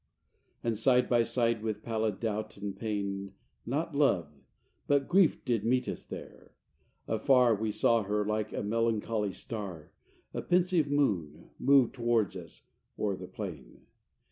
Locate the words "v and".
0.01-0.77